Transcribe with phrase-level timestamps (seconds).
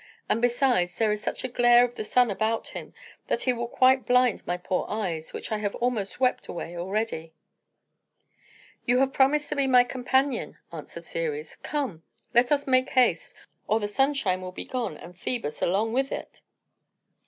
[0.27, 2.91] And besides, there is such a glare of the sun about him
[3.27, 7.33] that he will quite blind my poor eyes, which I have almost wept away already."
[8.87, 11.55] "You have promised to be my companion," answered Ceres.
[11.57, 12.01] "Come,
[12.33, 13.35] let us make haste,
[13.67, 16.41] or the sunshine will be gone, and Phœbus along with it."